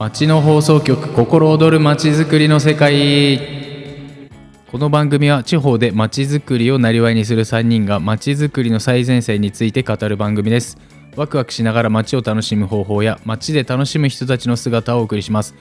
[0.00, 3.38] 町の放送局心躍る町づくりの世界。
[4.70, 10.78] この番組は地方で町づくりをなりわいにする3人が町づくりの最前線について語る番組です。
[11.16, 15.54] ワクワクしながら町を楽しむ方法や町で楽しむ人たちの姿をお送りします。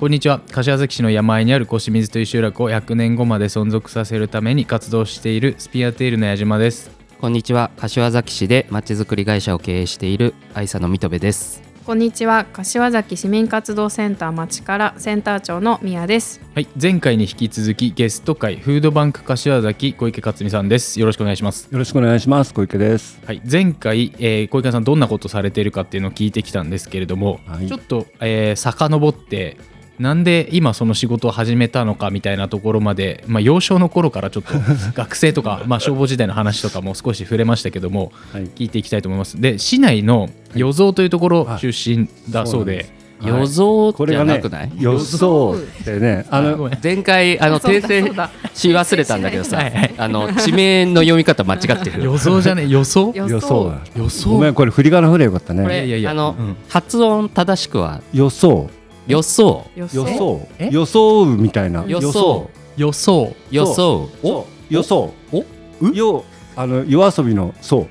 [0.00, 0.40] こんにちは。
[0.50, 6.90] 柏崎市の山あいにある小清水という集落を100年後まで存続させるために活動しているスピアテールの矢島です。
[7.20, 7.70] こんにちは。
[7.76, 11.71] 柏崎市でまちづくり会社を経営している愛佐の水戸部です。
[11.84, 12.44] こんにちは。
[12.44, 16.40] 柏崎市民活動センター町からセンター長の宮です。
[16.54, 21.00] はい前回に引き続きゲスト会フードバンク柏崎小池克美さんです。
[21.00, 21.68] よろしくお願いします。
[21.72, 22.54] よろしくお願いします。
[22.54, 23.20] 小池です。
[23.26, 27.66] はい、前回、えー小池さんどんなことされているかっていうのを聞いてきたんですけれども、はい。
[27.66, 29.56] ちょっと、えー、遡って
[29.98, 34.52] なんで今その仕事を始めたのかみたいなところまで、まあ、幼少の頃からちょっと
[34.94, 38.44] 学生とか、まあ、消防時代の話とかも少し触れましたけどもはい。
[38.46, 39.40] 聞いていきたいと思います。
[39.40, 41.58] で市内の与蔵というところはい。
[41.60, 42.76] 出身だそうで、
[43.20, 43.30] はい。
[43.30, 48.12] 予想じゃなくない、予想ってねあの前回あの訂正
[48.52, 49.94] し忘れたんだけどさ はいはい。
[49.96, 52.02] あの地名の読み方間違ってる。
[52.02, 53.12] 予想じゃね予想？
[53.14, 53.78] 予予想だ。
[53.96, 54.30] 予想。
[54.30, 56.10] ごめんこれ振り仮名振ればよかったこねいやいやいや。
[56.10, 56.56] れあの、うん。
[56.68, 58.00] 発音正しくは？
[58.12, 58.68] 予想
[59.06, 59.66] 予想。
[59.74, 60.48] 予予想。
[60.58, 60.68] え？
[60.72, 61.84] 予想みたいな。
[61.86, 62.50] 予想。
[62.76, 63.34] 予想。
[63.50, 64.08] 予想。
[64.22, 65.12] お予想。
[65.32, 65.44] お？
[65.92, 67.86] よあの夜遊びのそう。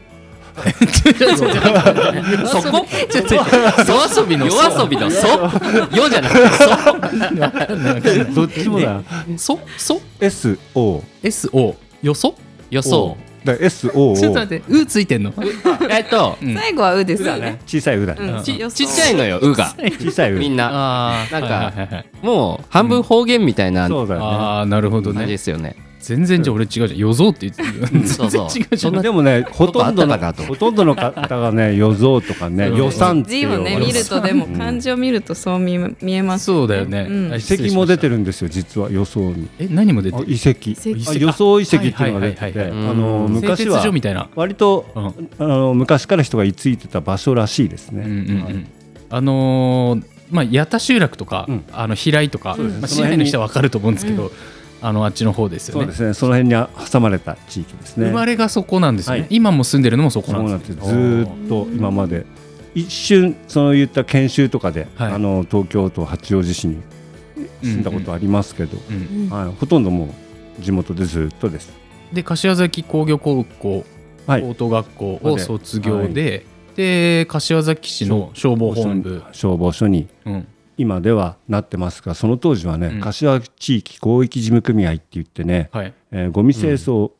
[2.45, 2.85] そこ？
[3.09, 3.41] ちょっと夜
[4.19, 4.97] 遊びの夜遊び。
[4.97, 5.27] のそ
[5.95, 9.01] よじゃなくてどっちもだ。
[9.37, 12.35] そそ？SO SO 予想。
[12.69, 15.33] 予想だ SO ちょっと待ってうついてんの？
[15.89, 16.55] えっとうん。
[16.55, 17.59] 最後はうですよね。
[17.65, 18.21] 小さいうだね。
[18.21, 18.43] うん。
[18.43, 19.75] ちちっちゃいのようが。
[19.99, 21.25] 小さいうみんな。
[21.31, 24.25] なんかもう半分方言みたいな感そうだよね。
[24.25, 26.97] ああなるほどじねですよね全然じゃあ俺違うじゃん。
[26.97, 28.07] 予想って言ってる。
[28.07, 28.49] そうそう。
[28.49, 29.01] 全然違うじゃん。
[29.01, 37.07] でもねほとんどのほとんどの方がね予想とかねうん予算って字をね見るとでもうん漢字を見るとそう見見えますそうだよね。
[37.09, 37.33] うん。
[37.33, 39.47] あ遺跡も出てるるんですよ実は予想に。
[39.57, 40.25] え何も出てる？
[40.27, 40.71] あ遺跡。
[41.17, 42.89] 予想遺跡っていうのが出ててはいはいはいはい。
[42.89, 43.33] あのうん。
[43.33, 44.29] 昔はみたいな。
[44.35, 45.29] 割とうん。
[45.39, 48.43] あの昔から人が居ついてた場所らしいですうんうんうね。
[48.43, 48.53] はい。
[48.53, 48.67] ん
[49.09, 51.63] あのーまあ八田集落とかうん。
[51.71, 54.31] あの平井とかまあ市内の人は分かると思うんですけうど
[54.81, 55.81] あのあっちの方ですよね。
[55.81, 56.13] そうですね。
[56.13, 56.55] その辺に
[56.91, 58.07] 挟まれた地域ですね。
[58.07, 59.21] 生まれがそこなんですよね。
[59.21, 59.27] はい。
[59.29, 60.75] 今も住んでるのもそこなんんですす。
[60.75, 62.25] ずーっと今まで。
[62.73, 65.13] 一瞬そういった研修とかで、はい。
[65.13, 66.81] あの東京都八王子市に
[67.61, 69.23] 住んだことありますけど、うん。
[69.25, 69.29] うん。
[69.29, 70.13] はい、ほとんども
[70.59, 71.71] う地元でずっとです。
[72.11, 73.85] で柏崎工業高校
[74.25, 74.41] はい。
[74.41, 79.21] 高等学校を卒業でで柏崎市の消防本部。
[79.31, 80.07] 消防署に。
[80.25, 80.47] うん
[80.81, 82.99] 今ではなってますが、その当時はね、うん。
[83.01, 85.93] 柏地域広域事務組合って言ってね、はい。
[86.11, 87.11] えーゴミ清掃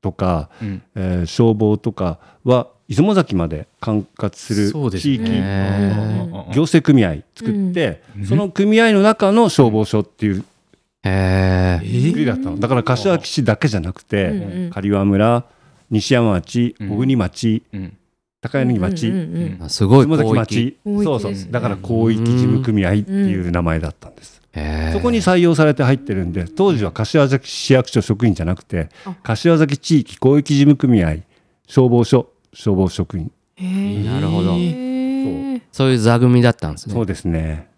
[0.00, 0.82] とか、うん。
[0.96, 5.22] えー消防とかは出雲崎まで管轄する地域、
[6.52, 8.26] 行政組合作って、うん。
[8.26, 10.44] その組合の中の消防署っていう
[11.04, 12.58] 作りだったの。
[12.58, 14.62] だから柏崎市だけじゃなくて、うん。
[14.64, 14.70] うん。
[14.70, 15.44] 刈羽村
[15.90, 16.88] 西山町うん。
[16.90, 17.96] 小国町、うん
[18.42, 20.76] 高柳町、うんうんうんすごい町。
[20.84, 21.34] そうそう。
[21.50, 24.92] だから広域事務組合っていう名前だったんです、へー。
[24.92, 29.14] そこに採用されて入ってるんで当時は柏崎市役所職員じゃなくてあ。
[29.22, 31.18] 柏崎地域広域事務組合
[31.68, 33.30] 消防署消防職員。
[34.04, 34.52] なるほど。
[35.70, 36.94] そういう座組だったんですね。
[36.94, 37.71] そうですね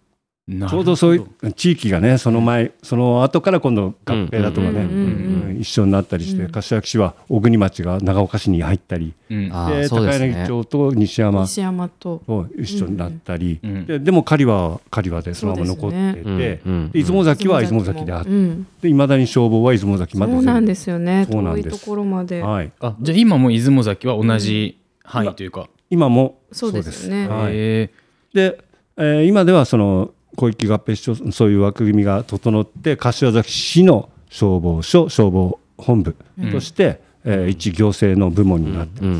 [0.47, 6.51] ちょうどそういう地域がねその前その後から今度合併だとかね、一緒になったりして、うん。
[6.51, 9.49] 柏崎市は小国町が長岡市に入ったり、うん。
[9.51, 11.89] あで高柳町と西山西山。
[11.89, 16.91] とと一緒になったり、うんででも狩場は狩場でそのまま残ってて、うんうんうん。
[16.91, 18.29] で出雲崎は出雲崎であって。
[18.29, 18.67] うん。
[18.83, 21.27] いまだに消防は出雲崎までそうなんですよね。
[21.27, 22.43] そうなんです遠いところまで。
[22.43, 27.27] はい、あじゃあ今も出雲崎は同じ範囲というか、今もそうですよね。
[27.27, 27.53] はい。
[27.55, 27.91] へ
[28.31, 28.59] で、
[28.97, 36.15] えー今ではその広域合併所そういう枠組みが整って柏崎市の消防署消防本部
[36.51, 39.09] として、えー一行政の部門になってうん。
[39.09, 39.13] う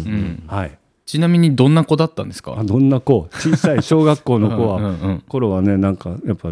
[0.46, 0.78] ます、はい。
[1.06, 2.56] ちなみにどんな子だったんですか？
[2.58, 3.28] あどんな子？
[3.32, 5.24] 小さい小学校の子うんはうんうん。
[5.28, 6.52] 頃はねなんかやっぱ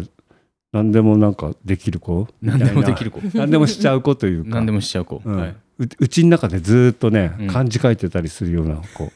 [0.74, 2.26] 何でもなんかできる子？
[2.42, 3.20] 何でもできる子。
[3.32, 4.50] 何でもしちゃう子というか。
[4.50, 5.36] 何でもしちゃう子、うん。
[5.36, 5.48] はい。
[5.78, 7.46] ううちの中でずーっとねうん。
[7.46, 9.12] 漢字書いてたりするような子、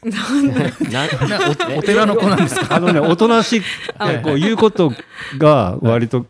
[0.89, 1.39] なな
[1.75, 2.75] おお寺の子なんですか？
[2.77, 3.61] あのねおとなし い。
[4.23, 4.93] こう言うこと
[5.37, 6.21] が割と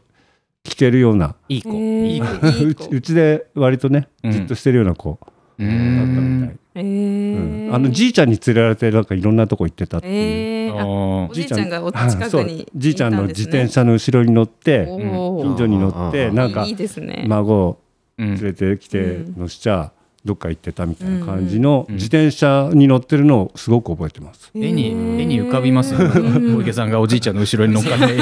[0.64, 1.70] 聞けるような、いい子。
[1.72, 2.26] いい子。
[2.66, 4.32] うちうちで割とねうん。
[4.32, 5.20] じっとしてるような子。
[5.22, 5.26] う
[5.66, 7.70] だったみたい、えうん。
[7.72, 10.78] ーあのじいちゃんに連れられてなんかいろんなとこ行ってたっていう、えー。
[10.78, 10.86] ああ
[11.30, 12.66] おじいちゃんがお近くにそう。
[12.76, 17.26] じいちゃんの自転車車の後ろに乗ってお近所に乗ってうんなんかいいですね。
[17.28, 17.78] 孫
[18.18, 19.92] 連れてきてうん乗しちゃ
[20.26, 21.96] どっか行ってたみたいな感じのうん。
[21.96, 24.52] 自転車に乗ってるのをすごく覚えてます。
[24.54, 26.06] 絵に絵に浮かびますよね。
[26.20, 28.18] うん小池さんがおじいちゃんの後ろに乗っかって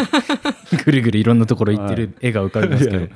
[0.85, 3.09] ぐるぐるいろんなところ行ってる絵が浮かびますけど、い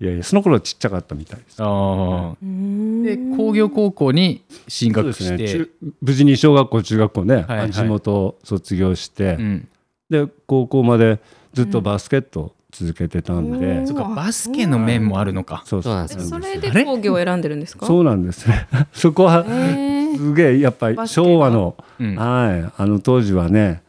[0.00, 0.22] やいや。
[0.22, 1.62] その頃はちっちゃかったみたいです。
[1.62, 3.02] ああうん。
[3.02, 5.48] で工業高校に進そう学して、ね。
[5.48, 5.70] 中
[6.02, 7.70] 無事に小学校中学校ね、はいはい。
[7.70, 9.68] 地元を卒業して、うん、
[10.10, 11.18] で高校まで
[11.52, 13.86] ずっとバスケットを続けてたんで、うん。
[13.86, 16.16] そっかバスケの面もあるのか、そうそうなんです。
[16.18, 17.86] よそれで工業を選んでるんですか？
[17.86, 18.66] そうなんですね。
[18.92, 22.16] そこはすげえやっぱり昭和の、うん。
[22.16, 22.72] はい。
[22.76, 23.82] あの当時はね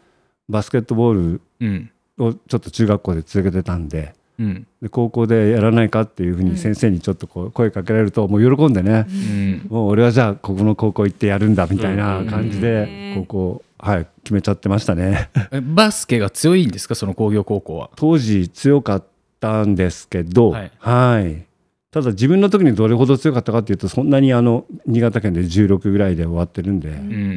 [0.48, 4.68] バスケットボールうんをちょっと中学校で続けてたんでうん。
[4.82, 6.50] で高校でやらないかっていうふううん。
[6.52, 9.68] に先生にちょっとこう声かけられるともう喜んでね、うん。
[9.70, 12.62] もう俺はじゃあここの高校行ってやるんだみたいな感じうん。
[12.62, 15.30] で高校はい決めちゃってましたね。
[15.52, 17.90] えバスケが強いんですかその工業高校は？
[17.96, 19.04] 当時強かっ
[19.40, 20.72] たんですけどはい。
[20.80, 21.44] はい。
[21.90, 26.96] ただ自分の時にどれほど強かったかっていうとそんなにあの新潟県で16ぐらいで終わってるんで、うん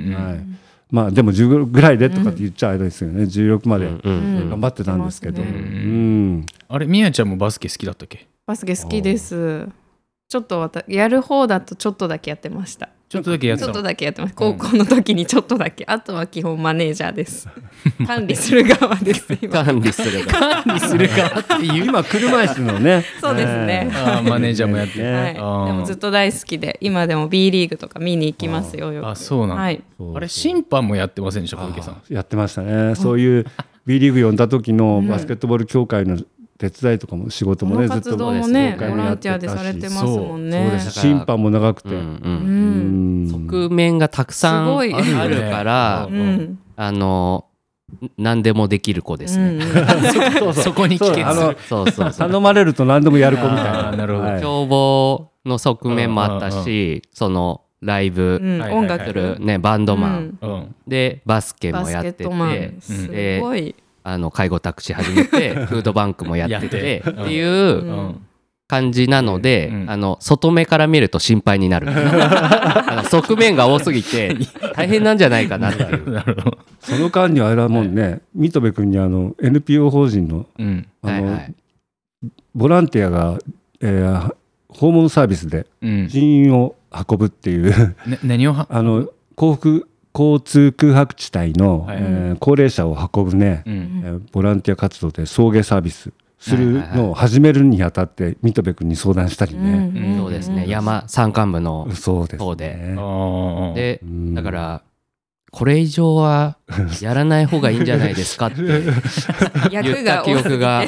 [0.09, 0.41] うん、はい、
[0.91, 3.23] まあでも15ぐらいでとかって言っちゃあれですよね。
[3.23, 4.11] 16までうんう
[4.45, 4.51] ん。
[4.51, 5.49] 頑張ってたんですけど、うん。
[5.49, 6.47] うん。
[6.69, 8.27] あれみやちゃんもバスケ好きだったっけ？
[8.47, 9.69] バスケ好きです。
[10.29, 14.35] ちょっとわたやる方だとちょっとだけやってましたちょっとだけやってちょっとだけやってます。
[14.37, 15.85] 高校の時にちょっとだけ。
[15.89, 17.49] あとは基本マネージャーです。
[18.07, 19.65] 管理する側です今。
[19.65, 21.87] 管理するが管理するかっていう。
[21.87, 23.05] 今車椅子のね。
[23.21, 23.91] そうですね。
[24.29, 29.09] マネージャーもやってはい、でもずっと大好きで今でも B リーグとか見に行きますよよく。
[29.09, 29.71] あそうなんあ
[30.21, 31.95] れ審判もやってませんでした小池さん？
[31.95, 32.95] あやってましたね。
[32.95, 33.47] そういう
[33.87, 36.17] B リーグ呼んだ時のバスケットボール協会の
[36.61, 40.39] 手伝いとかも仕事こもねずっとボランティアでされてますもんそう。
[40.39, 44.85] ねです審判も長くて、側面がたくさんあ
[45.27, 46.09] るから
[46.77, 47.47] あの
[48.19, 49.65] 何でもできる子ですね、
[50.45, 52.29] うん そこに危険あのそうそうそう。
[52.29, 53.93] 頼まれると何でもやる子みたいな。
[53.93, 54.27] なるほど。
[54.27, 54.41] はい。
[54.41, 58.39] 消防の側面もあったしそのライブ
[58.71, 59.07] 音楽。
[59.07, 62.25] する、ね、バンドマン、でバスケもやってて。
[62.81, 63.09] す
[63.41, 67.33] ごいあの介護タクシー始めて フードバンクもやっててやって。
[67.33, 67.49] いう
[67.85, 68.21] うん。
[68.69, 69.91] 感じなので、うん。
[69.91, 71.89] あの外目から見ると心配になる。
[71.91, 74.37] あの側面が多すぎて
[74.77, 76.23] 大変なんじゃないかなっていう。
[76.79, 80.87] その間にあれはもうね水戸部君にあの NPO 法人のうん。
[81.03, 81.55] あの、はいはい。
[82.55, 83.39] ボランティアが、
[83.81, 84.35] えー
[84.73, 86.07] 訪問サービスでうん。
[86.09, 86.77] 人員を
[87.09, 87.71] 運ぶっていう。
[88.07, 88.69] ね何をは？
[88.71, 91.99] あの幸福交通空白地帯の、はい。
[92.01, 100.67] えー高齢者を運ぶね、うえんーボランティア活動で送迎サービスするのを始めるにあたって水戸部君に相談したりね、うんそうですね。
[100.69, 102.75] 山山間部のそうですそうで。
[102.75, 102.95] ね。
[102.97, 103.75] あー。
[103.75, 104.35] でうん。
[104.35, 104.83] だから
[105.53, 106.57] これ以上は
[107.03, 108.63] やらない方がいいんじゃないですかって
[109.71, 110.85] 言役った記憶が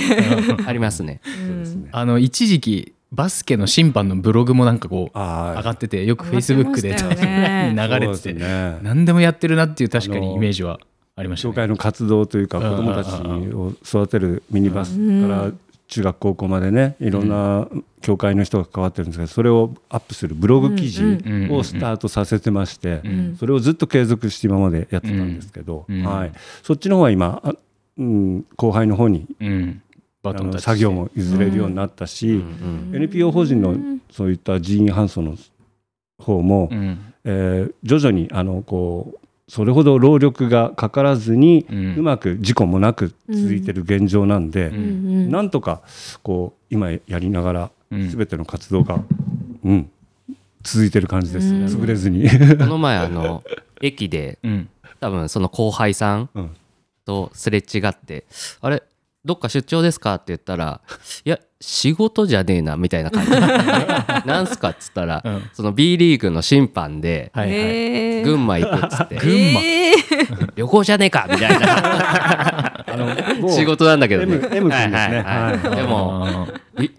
[0.66, 1.20] ありますね。
[1.26, 8.78] うんあの一時期バスケの審判のブログもなんかこうあ上がっててよくフェ上イスブックで流れててね。
[8.82, 10.80] 何でもやってるなっていう確かにイメージは
[11.14, 11.52] ありましたね。
[11.52, 12.70] 教会の活動というかうん。
[12.70, 13.10] 子どもたち
[13.52, 15.52] を育てるミニバスから
[15.88, 17.68] 中学高校までねいろんな
[18.00, 21.52] 教会の人が関わってるんですけどそれをアップするブログ記事うん。
[21.52, 23.36] をスタートさせてましてうん。
[23.36, 26.02] それをずっと継続して今までやってたんですけど、うん。
[26.02, 26.32] はい、
[26.62, 27.54] そっちの方は今、あ
[27.98, 29.82] うん、後輩の方にうん
[30.22, 33.76] バあトンタッチの作業も譲れるようになったし、うん NPO 法人の
[34.10, 35.36] そういった人員搬送の
[36.18, 36.98] 方も、うん。
[37.24, 39.18] えー徐々にあのこう
[39.48, 45.30] それほど労力がかからずに、ううんまく事故もなく続いてる現状なんで、うん。
[45.30, 45.82] なんとか
[46.22, 48.08] こう今やりながらうん。
[48.08, 49.02] 全ての活動が、
[49.64, 49.90] うん、
[50.62, 51.64] 続いてる感じです、うん。
[51.66, 52.28] 潰れずに。
[52.58, 53.42] この前あの
[53.80, 54.68] 駅でうん。
[55.00, 56.50] 多分その後輩さんうん。
[57.04, 58.24] とすれ違って
[58.62, 58.82] 「あれ
[59.24, 60.80] どっか出張ですか?」って言ったら
[61.24, 63.30] 「いや仕事じゃねえな」みたいな感じ。
[63.30, 63.38] で
[64.26, 65.42] 「なんすか?」っつったら、うん。
[65.52, 68.22] その B リーグの審判ではいはい。
[68.24, 69.16] 群馬行くっつって。
[69.16, 69.60] 群馬。
[69.60, 70.48] えー。
[70.56, 72.82] 旅行じゃねえかみたいな。
[72.92, 73.06] あの
[73.40, 74.34] 某仕事なんだけどね。
[74.34, 74.96] M, M 君ですね。
[74.96, 75.68] はいはいはい。
[75.68, 75.76] はい。
[75.76, 76.48] でも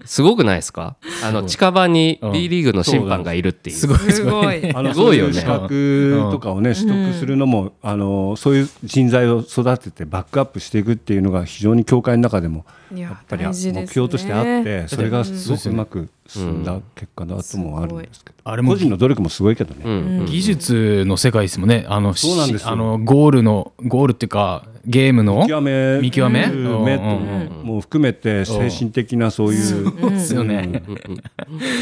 [0.05, 0.95] すごくないですか？
[1.23, 2.31] あの近場にうん。
[2.31, 3.75] B リーグの審判がいるっていう。
[3.75, 4.61] すごいすすごい。
[4.61, 5.33] すごいよね。
[5.33, 12.63] 資格とかをね、取得するのも、あのそういう人材を育ててバックアップしていくっていうのが非常に教会の中でもい
[13.01, 19.81] ややっぱり目標としてあって、それがうんすごくうまく進んだ結果だともあるんですけど、あれも個人の努力もすごいけどね。
[19.85, 19.89] う
[20.23, 30.83] ん技術の世界ですもんねあのそうなんですあのゴールのゴールっていうかゲームの見極め見極めもう含めて精神的なそういうそうですよね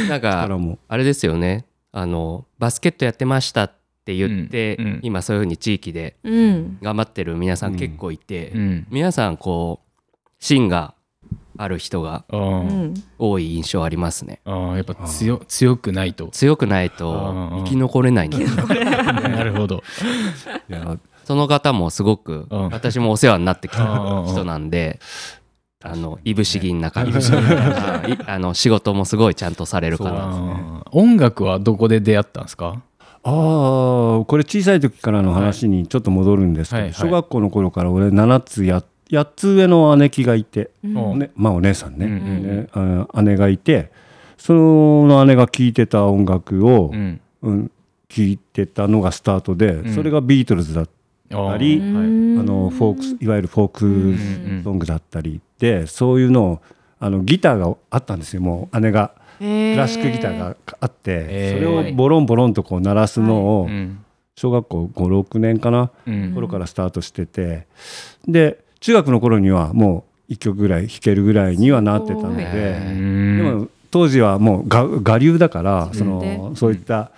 [0.10, 0.48] なんか
[0.88, 3.72] あれですよねあのバスケットやってましたっ
[4.04, 6.78] て言って、うんうん今そういうふうに地域でうん。
[6.82, 10.02] 頑張ってる皆さん結構いて、うん皆さんこう
[10.40, 10.96] 芯が
[11.58, 12.24] ある人が。
[13.18, 14.40] 多い印象ありますね。
[14.46, 16.28] あーやっぱ強強くないと。
[16.28, 18.38] 強くないと生き残れないんだ
[19.30, 19.84] なるほど。
[20.70, 22.70] いやその方もすごくうん。
[22.70, 23.84] 私もお世話になってきた
[24.28, 25.00] 人なんで
[25.84, 27.18] あのいぶし銀な感じ。
[28.28, 30.90] あの仕事もすごいちゃんとされる方あー。
[30.92, 32.82] 音楽はどこで出会ったんですか？
[33.24, 33.30] あ
[34.22, 36.94] あこれ小さい時からの話にちょっと戻るんですけど、はいはい。
[36.96, 41.20] 小学校の頃から俺7つや8つ上の姉貴がいて、うん。
[41.20, 43.92] ねまあお姉さんね,、うんうん姉がいて
[44.38, 47.22] その姉が聴いてた音楽を、うん。
[47.44, 47.72] うん、
[48.10, 49.94] 聴いてたのがスタートで、ん。
[49.94, 50.92] それがビートルズだった
[51.54, 52.02] ありーは
[52.38, 56.62] いあのフォークスいわゆるフォークソングだったりで、そういうのを
[57.00, 58.42] あのギターがあったんですよ。
[58.42, 61.66] もう姉がククラシックギターがあって、へー。
[61.66, 64.04] それをボロンボロンとこう鳴らすのをうん。
[64.36, 66.34] 小学校56年かな、うん。
[66.34, 67.68] 頃からスタートしてて
[68.28, 77.12] で中学の頃にはもう1曲ぐらい弾けるぐらいにはなってたのでうんでも当時はもうが我流だからそのでそういった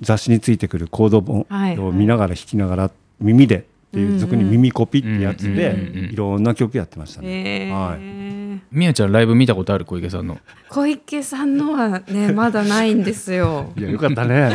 [0.00, 2.90] 雑誌についてくるコード本はいを見ながら弾きながら
[3.20, 5.74] 耳でっていう俗に耳コピってやつで
[6.12, 7.68] いろんな曲やってましたね。
[7.68, 7.98] えはい。
[7.98, 8.29] ー
[8.72, 9.84] みやちゃんライブ見たことある？
[9.84, 10.38] 小池さんの。
[10.68, 13.72] 小池さんのはねまだないんですよ。
[13.76, 14.50] いやよかったね。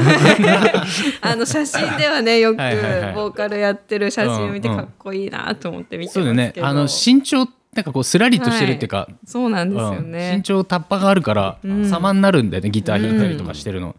[1.21, 3.13] あの写真ではねよくボはいはいはい。
[3.13, 4.79] ーカルやってる写真を見てうんうん。
[4.81, 6.69] かっこいいなと思って見てそうだよますけどね。
[6.71, 10.05] あの身長なんかこうスラリとしてるっていうか、そうなんですようん。
[10.05, 11.85] 身ね長タッパがあるからうん。
[11.89, 13.97] 様になるんだよねギター弾いたりとかしてるの、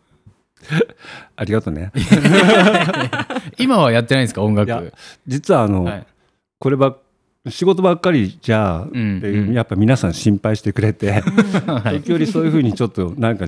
[1.37, 1.93] ありがとうね。
[3.59, 4.69] 今はやってないんですか音楽？
[4.71, 4.83] いや
[5.27, 6.07] 実はあの、はい。
[6.59, 6.97] これば
[7.49, 9.53] 仕事ばっかりじゃあってうん。
[9.53, 11.13] やっぱ皆さん心配してくれて、
[11.67, 12.03] はい。
[12.03, 13.47] 時折そういうふうにちょっとなんか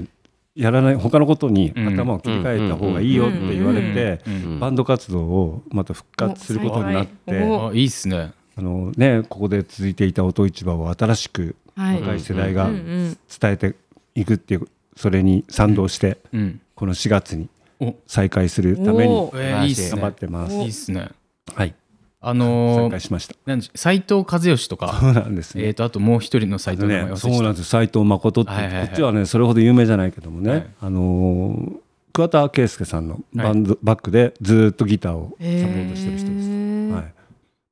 [0.54, 4.20] やらない他のことにうん頭を切り替えた方がいいよって言われて、
[4.60, 7.32] バンド活動をまた復活することになって、
[7.74, 7.84] い。
[7.84, 8.32] いっすね。
[8.56, 12.00] あのね、ここで続いていた音市場を新しくはい。
[12.00, 13.76] 若い世代が伝えて
[14.16, 16.60] いくっていうそれに賛同してうん。
[16.74, 17.48] この4月に
[17.80, 17.94] お。
[18.06, 20.56] 再開するために頑張ねってます。
[20.56, 21.08] いいっすね。
[21.54, 21.74] はい、
[22.20, 23.34] あ再のー開しました。
[23.46, 25.64] なんで斎藤和義とかそうなんですね。
[25.66, 27.68] えーとあともう一人の斎あのね藤の名前忘れ、そうなんです。
[27.68, 28.86] 斎藤誠って、はいはいはい。
[28.88, 31.72] こっちはねそれほど有名じゃないけどもね、はいあのー
[32.10, 36.37] 桑田佳祐さんのバンド、バックでずーっとギターをサポートしてる人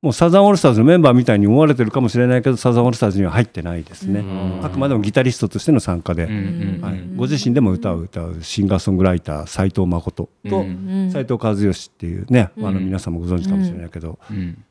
[0.07, 4.65] もうサザンオールスターズのメンバーみたいに思われてるかもしれないけどサザンオールスターズには入ってないですね、うん。
[4.65, 11.09] あくまでもギタリストとしての参加で、はい、ご自身でも歌を歌うシンガーソングライター斎藤誠とうん。
[11.11, 12.67] 斎、藤和義っていうね、うん。
[12.67, 14.63] あの皆さんもご存知かもしれないけど、うん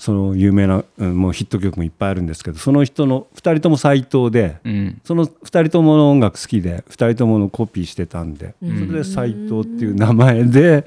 [0.00, 5.00] その有名な、うんもうヒット曲もいっぱいあるんですけどその人の2人とも斎藤で、うん。
[5.04, 8.86] その2人ともの音楽好きで2人とものコピーしてたんで、うん。
[8.86, 10.86] それで斎藤っていう名前で、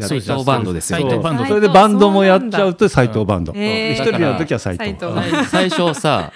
[0.00, 4.96] 斎藤バンドですよそれでバンドもやっちゃうと斎藤バンド、一人でやる時は斎藤。
[5.50, 6.32] 最初さ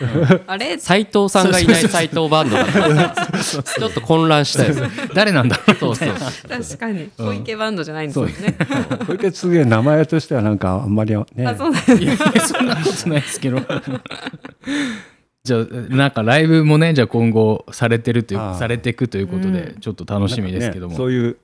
[0.49, 0.79] あれ？
[0.79, 4.75] 斎藤さんがいない斎藤バンドだったちょっと混乱したよ。
[5.15, 6.09] 誰なんだろうそうそう
[6.49, 7.09] 確かに。
[7.17, 8.33] 小池バンドじゃないんですよね。
[9.07, 11.25] 小池すげえ名前としてはなんかあんまりね
[12.03, 13.61] いやそんなことないですけど。
[15.43, 15.65] じゃあ
[15.95, 21.39] なんかライブもねじゃあ今後されてるというされていくということでちょっと楽しみですけども、ねそういう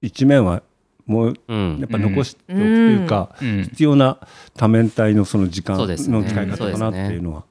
[0.00, 0.62] 一面は
[1.06, 1.78] もううん。
[1.80, 3.62] やっぱ残しておくというか、うん。
[3.64, 4.18] 必要な
[4.56, 6.24] 多面体のその時間のそうですね。
[6.24, 7.44] 使い方かなっていうのは、はい、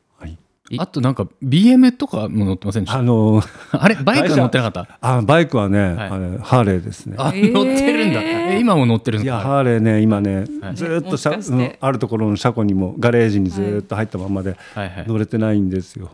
[0.80, 3.00] あとなんか BM とかも乗ってませんでした？
[3.00, 4.98] あの あれバイクは乗ってなかった？
[5.02, 5.82] あバイクはね、い。
[5.82, 7.16] あれハーレーですね。
[7.18, 8.22] あえー乗ってるんだ。
[8.22, 9.50] え今も乗ってるんいやですか？
[9.50, 10.76] ハーレーね今ね、はい。
[10.76, 11.54] ずーっとしかして。
[11.54, 15.06] うんあるところの車庫にもガレージにずーっと入ったままではいはい。
[15.08, 16.10] 乗れてないんですよ。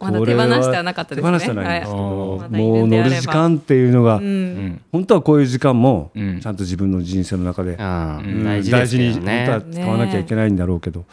[0.00, 1.30] まだ手放してはなかったですね。
[1.30, 1.92] 手放してはないんです。
[1.92, 4.24] けど、はいもう乗る時間っていうのが、うん。
[4.24, 6.40] うん本当はこういう時間もうん。
[6.40, 11.04] ちゃんと自分の人生の中で、うんうん大事ですけど大事に本当はね使わなきゃいけないんだろうけど、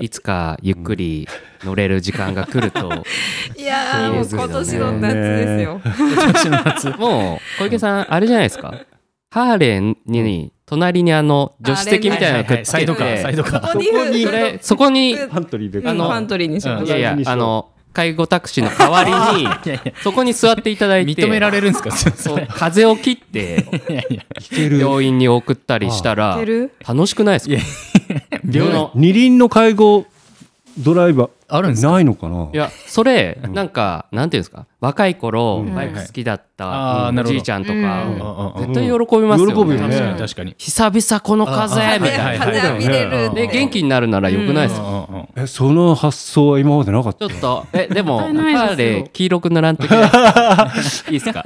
[0.00, 1.26] いつかゆっくり
[1.64, 3.04] 乗れる時間が来ると
[3.56, 5.80] いやーもう今年の夏ですよ。
[5.84, 6.88] 今年の夏。
[6.90, 8.74] もう小池さんあれじゃないですか？
[9.30, 13.72] ハーレーに隣にあの助手席みたいなのくっつけサイドカーサイてドカー。
[13.72, 15.86] こにそこにそれそこにパントリーで。
[15.86, 16.82] ああののパントリーにしまう。
[16.82, 19.92] んすいやいやあの介護タクシーの代わりに いやいや。
[20.02, 22.46] そこに座っていただいて認められるんですか？
[22.48, 23.64] 風を切って
[24.78, 26.38] 病院に送ったりしたら
[26.86, 27.56] 楽しくないですか？
[28.44, 30.06] 両の二輪の介護
[30.78, 31.30] ドライバー。
[31.48, 32.48] あるんですないのかな？
[32.52, 34.66] いやそれなんかなんていうんですか？
[34.80, 35.74] 若い頃うん。
[35.74, 39.54] バイク好きだったおじいちゃんとうんかうん絶対喜びますよね。
[39.54, 40.18] 喜ぶよね確かに。
[40.20, 40.54] 確かに。
[40.58, 42.44] 久々この風あみたいな。
[42.46, 44.86] 風浴びれるで元気になるならよくないですか？
[44.86, 48.88] うんうんうんえその発想は今までなかったちょっとえ でもハもったいないですよ。
[48.90, 50.10] ーレー黄色く塗らんといけない。
[51.12, 51.44] いいですか？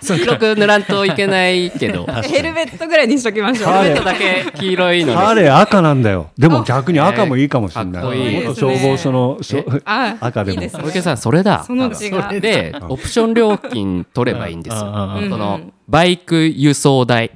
[0.00, 2.06] 黄色く塗らんといけないけど。
[2.24, 3.70] ヘルメットぐらいにしときましょう。
[3.72, 6.30] ハーレーちょっとだけ黄色いのハーでレー赤なんだよ。
[6.38, 8.02] でも逆に赤もいいかもしれない。
[8.02, 10.62] かっこいい元消防署のしょあ 赤でも。
[10.62, 11.64] いいで小池さんそれだ。
[11.64, 12.40] その違う。
[12.40, 14.84] でオプション料金取ればいいんですよ。
[14.84, 17.30] のバイク輸送代。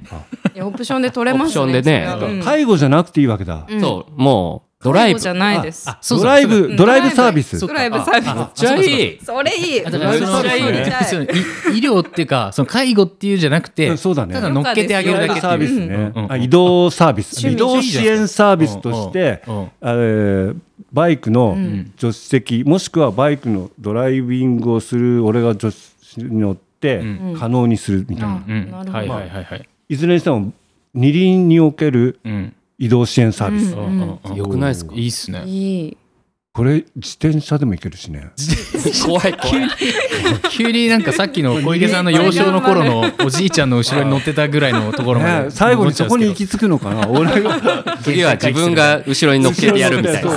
[0.53, 2.07] いやオプションで取れますねオプションでね。
[2.09, 2.31] それは。
[2.31, 2.41] うん。
[2.41, 3.65] 介護じゃなくていいわけだ。
[3.79, 5.19] そうもうドライブ。
[5.19, 5.89] じゃないです。
[5.89, 6.25] あそうそう。
[6.25, 6.75] ドライブうん。
[6.75, 7.59] ドライブサービス。
[7.59, 7.97] ドライブ。
[7.99, 8.35] サービス。
[8.35, 9.19] めっちゃいい。
[9.23, 9.81] それいい。
[9.81, 14.33] めっちゃいい 医療っていうかその介護っていうじゃなくてうんそうだね。
[14.33, 15.85] ただ乗っけてあげるだけってサービいうスね、
[16.15, 17.47] うんうんあ移動サービス。
[17.47, 19.69] 移動支援サービスとして、うんうん。
[19.81, 20.53] あれ
[20.93, 21.91] バイクのん。
[21.97, 25.73] 助手席、もしくはバイクのドライビングをする俺が助手
[26.03, 27.03] 席に乗ってう
[27.35, 27.35] ん。
[27.39, 28.71] 可能にするみたいな、あうん。
[28.71, 28.91] なるほど。
[28.93, 29.69] はいはいはいはい。
[29.89, 30.51] いずれにしても
[30.93, 34.93] 二輪におけるうん移動支援サービス、うんうんよくないですか？
[34.95, 35.43] いいっすね。
[35.45, 35.97] いい。
[36.53, 38.31] これ自転車でも行けるしね。
[39.05, 39.69] 怖い怖い。
[40.51, 50.31] 急になんかさっきの小池さんの幼少の頃の おじいちゃんの後ろに乗ってたぐらいのところまでね最後にそこに行き着くのかな俺が次は自分が後ろに乗っけてやるみたいな。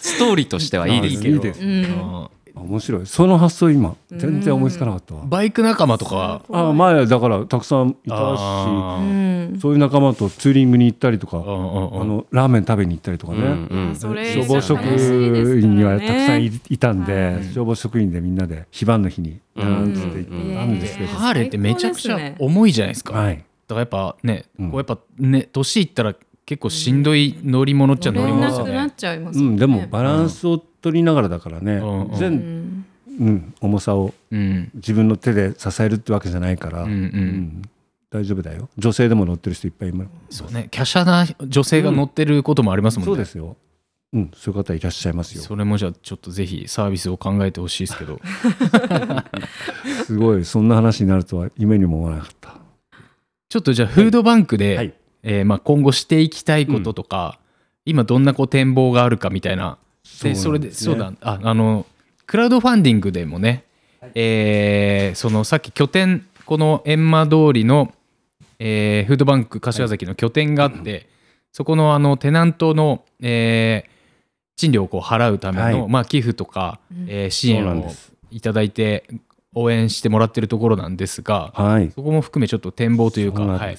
[0.00, 1.34] ストーリーとしてはいいですけど。
[1.34, 1.60] いいです。
[1.60, 2.28] うん
[2.62, 3.06] 面白い。
[3.06, 6.42] その発想今全然思いつかなかったわ、バイク仲間とかは？
[6.70, 13.96] あ前だからたくさんいたしそういう仲間とツーリングに行ったりとか、あのラーメン食べに行ったりとかね、うんうん。
[13.96, 17.44] それ消防職員にはたくさんいいたんで、はい。
[17.44, 23.12] 消防職員でみんなで非番の日になんつって行うんったんですけど、ハーレーってめちゃくちゃ重いじゃないですか。
[23.12, 24.70] だかはい、らやっぱねうん。
[24.70, 26.14] こうやっぱね年いったら
[26.46, 29.30] 結構しんどい乗り物っちゃ乗り物ですよね。
[29.34, 31.82] うん、でもバランスを取りながらだからね、うん。
[31.82, 32.86] うんう全、ん
[33.18, 34.70] うん、重さをうん。
[34.74, 36.90] 自分の手で支えるってわけじゃないから、うん。
[36.92, 37.62] うん
[38.08, 38.68] 大丈夫だよ。
[38.78, 40.38] 女性でも乗ってる人いっぱいいます。
[40.38, 40.68] そうね。
[40.70, 43.10] 華奢な女性が乗ってることもありますもんね。
[43.10, 43.56] そうですよ、
[44.12, 45.42] うん、そういう方いらっしゃいますよ。
[45.42, 48.20] それもじゃあちょっとぜひサービスを考えてほしいですけど。
[50.06, 50.44] すごい。
[50.44, 52.54] そんな話になるとは夢にも思わなかった。
[53.48, 54.94] ちょっとじゃあフードバンクで、はい
[55.28, 57.40] えーまあ、今後していきたいこととか、
[57.84, 59.76] 今どんなこう展望があるかみたいな。
[60.22, 61.12] でそれでそうだ。
[61.20, 61.84] ああの
[62.26, 63.64] クラウドファンディングでもね、
[64.14, 67.92] えーそのさっき拠点この閻魔通りの、
[68.60, 71.08] えーフードバンク柏崎の拠点があって、
[71.50, 73.96] そこのあのテナントの、えー
[74.58, 75.88] 賃料をこう払うための、はい。
[75.90, 77.92] まあ、寄付とか、えー支援を
[78.30, 79.04] いただいて
[79.54, 81.90] 応援してもらってるところなんですが、はい。
[81.90, 83.78] そこも含めちょっと展望というか、はい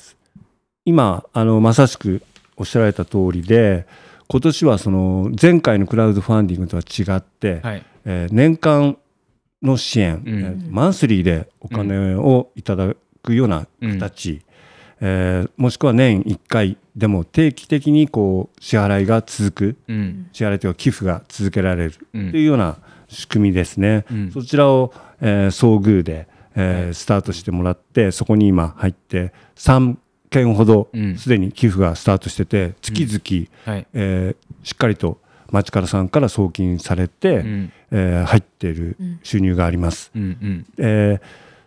[0.87, 2.21] 今あのまさしく
[2.55, 3.85] おっしゃられた通りで
[4.29, 8.97] 今年はその前回のクラウドファンディングとは違って、はい、えー年間
[9.61, 10.39] の支援、うん。
[10.39, 14.41] えーマンスリーでお金をいただくような形、
[15.01, 20.29] えーもしくは年1回でも定期的にこう支払いが続くうん。
[20.31, 22.29] 支払いというか寄付が続けられるとうん。
[22.29, 22.77] いうような
[23.09, 24.05] 仕組みですね。
[24.09, 24.31] うん。
[24.31, 29.95] そちらを、えー遭遇で、えースタートしてもらってそこに今入って3
[30.29, 31.17] 件ほどうん。
[31.17, 33.87] すでに寄付がスタートしてて月々、はい。
[33.93, 35.19] えーしっかりと
[35.51, 37.71] 町からさんから送金されて、うん。
[37.91, 40.11] えー入っている収入があります。
[40.77, 41.21] えー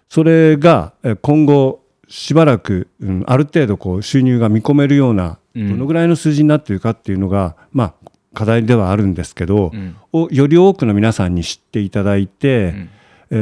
[0.09, 5.68] それがえー今後しばらく、うん、ある程度こう収入が見込めるようなうん。
[5.70, 9.96] どのぐらいの数字になっているかっていうのが、まあ課題ではあるんですけど、うん。
[10.12, 12.90] をより多くの皆さんに知っていただいて、うん。
[13.31, 13.37] え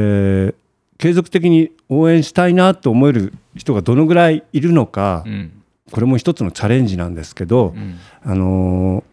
[0.50, 0.54] ー
[0.98, 5.52] 継続的に応援したいなと思える人がどのぐらいいるのか、うん。
[5.90, 7.98] これも一つのチャレンジなんですけど、うん。
[8.22, 9.04] あのー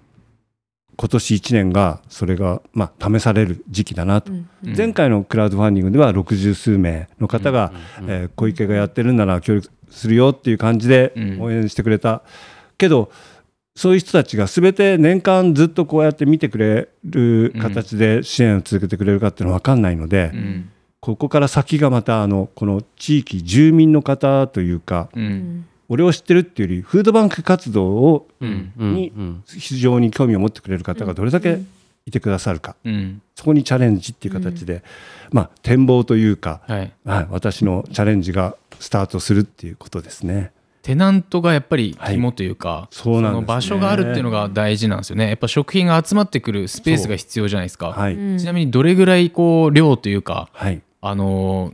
[0.97, 4.49] 今年1年がそれが、まあ、試される時期だなと、うん。
[4.65, 4.77] うん。
[4.77, 7.73] 前回のクラウドファンディングでは60数名の方が、
[8.07, 11.41] えー小池がやってるんなら協力するよっていう感じでうん。
[11.41, 12.23] 応援してくれた、
[12.77, 13.11] けど
[13.75, 20.71] そういう人たちが全て年間ずっとこうやって見てくれる形で支援を続けてくれるかっていうのは分かんないので、うん
[21.05, 25.25] ここから先がまたあのこの地域住民の方というかううん。
[25.27, 28.73] ん俺を知ってるっていうよりフードバンク活動をうん。
[28.75, 28.95] うん。
[28.95, 29.43] にうん。
[29.45, 31.59] 非常に興味を持ってくれる方がどれだけ
[32.07, 33.21] いてくださるか、うん。
[33.35, 34.83] そこにチャレンジっていう形で、
[35.31, 36.91] まあ展望というか、はい。
[37.05, 40.53] はい、私のチャレンジがスタートするっていうことですね。
[40.81, 43.41] テナントがやっぱり肝というか、そうなんですね。
[43.41, 45.29] の場所があるっていうのが大事なんですよね。
[45.29, 51.73] やっぱ食品が集まってくるスペースが必要じゃないですか、はい、うんちなみにどれぐらいこう量というかはい、あの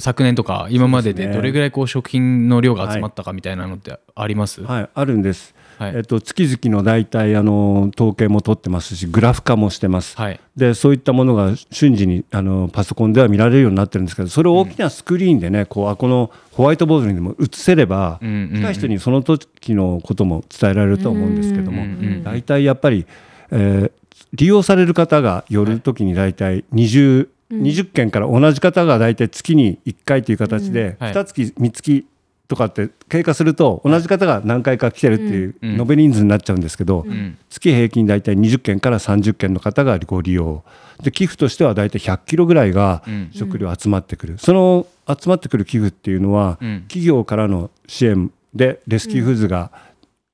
[0.00, 5.54] 昨年とか今まででどれぐらいこう食品の量が集まったかみたいなのってあります、はい、あるんです。
[5.78, 5.92] はい。
[5.96, 10.16] えっと月々の大体あの統計も取ってますし、グラフ化もしてます。
[10.16, 10.40] はい。
[10.56, 18.28] でそういったものが瞬時にあのパソコンでは見られるようになってるんですけどそれを大きなスクリーンでね、こうあこのホワイトボードにでも映せれば、うん。
[18.28, 21.88] うんうん近い人にその時のことも伝えられるとは思うんですけども、うん。
[21.88, 22.24] うん。
[22.24, 23.06] 大体やっぱり、
[23.50, 23.90] えー
[24.32, 31.12] 利用される方が寄る時に大体 20, 20件から同じ方が大体月に1回という形で、はい。
[31.12, 32.04] 2月3月
[32.48, 35.80] とかって経過すると同じ方が何回か来てるっていううん。
[35.80, 37.38] 延べ人数になっちゃうんですけど、うん。
[37.50, 40.64] 月平均大体20件から30件の方がご利用。
[41.02, 43.30] で寄付としては大体100キロぐらいがうん。
[43.32, 46.82] 食料集まってくる、その集まってくる寄付っていうのは、うん。
[46.82, 49.70] 企業からの支援でレスキューフーズが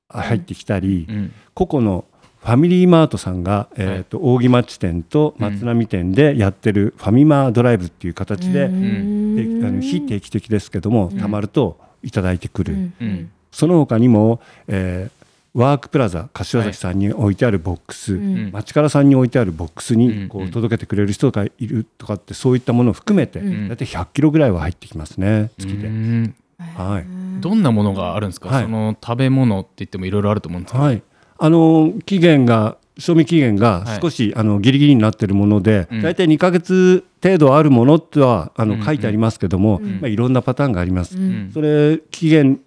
[0.09, 1.33] 入ってきたり、うん。
[1.55, 2.05] 個々の
[2.43, 9.61] ファミリーマートさんが、えーと扇町店と松並店でやってるファミマドライブっていう形で、うん。
[9.61, 13.31] であの非定期的ですけども、たまるといただいてくる、うん。
[13.53, 15.23] その他にも、えー
[15.55, 18.51] ワークプラザ柏崎さんに置いてあるボックス、ん。
[18.53, 20.01] 町からさんに置いてあるボックスうん。
[20.01, 23.69] にこう届けてくれる人がいるとかってそういったものを含めてん。
[23.69, 25.89] 大体100キロぐらいは入ってきますね月で。
[25.89, 26.35] うん。
[26.59, 27.07] はい。
[27.43, 28.63] どんなものがあるんですか、はい。
[28.63, 31.03] その食べ物って言ってもいろいろあると思うんですけど、はい、
[31.45, 36.03] あの期限が賞味期限が少し、あのギリギリになっているもので、うん。
[36.03, 41.17] 大体2ヶ月程度あるものとはあの、うん書いてありますけども、まあ、いろんなパターンがあります。
[41.19, 41.51] うん。
[41.53, 42.61] それ期限